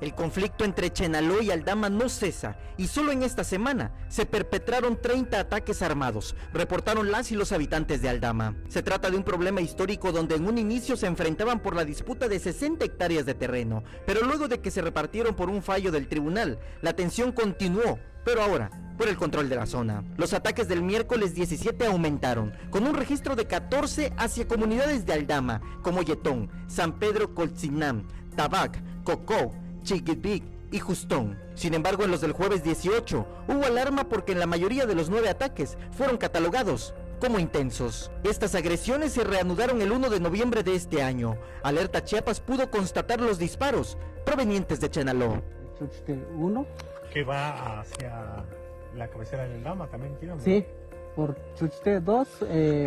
[0.00, 5.00] El conflicto entre Chenaló y Aldama no cesa y solo en esta semana se perpetraron
[5.00, 8.56] 30 ataques armados, reportaron las y los habitantes de Aldama.
[8.68, 12.28] Se trata de un problema histórico donde en un inicio se enfrentaban por la disputa
[12.28, 16.08] de 60 hectáreas de terreno, pero luego de que se repartieron por un fallo del
[16.08, 20.04] tribunal, la tensión continuó, pero ahora por el control de la zona.
[20.18, 25.62] Los ataques del miércoles 17 aumentaron, con un registro de 14 hacia comunidades de Aldama,
[25.82, 28.06] como Yetón, San Pedro Colcinam,
[28.36, 30.42] Tabac, Cocó, Chiquipic
[30.72, 31.38] y Justón.
[31.54, 35.10] Sin embargo, en los del jueves 18 hubo alarma porque en la mayoría de los
[35.10, 38.10] nueve ataques fueron catalogados como intensos.
[38.24, 41.36] Estas agresiones se reanudaron el 1 de noviembre de este año.
[41.62, 45.42] Alerta Chiapas pudo constatar los disparos provenientes de Chenaló.
[45.78, 46.66] Chuchte 1,
[47.12, 48.44] que va hacia
[48.96, 50.64] la cabecera del Dama también sí,
[51.14, 52.84] por Chuchte 2, eh,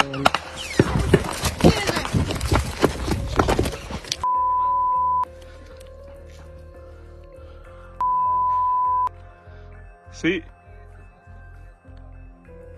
[10.13, 10.43] Sí,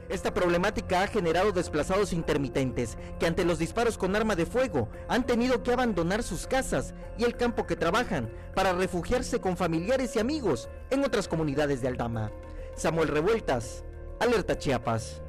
[0.08, 5.26] Esta problemática ha generado desplazados intermitentes que ante los disparos con arma de fuego han
[5.26, 10.20] tenido que abandonar sus casas y el campo que trabajan para refugiarse con familiares y
[10.20, 12.32] amigos en otras comunidades de Aldama.
[12.76, 13.84] Samuel Revueltas,
[14.20, 15.25] Alerta Chiapas.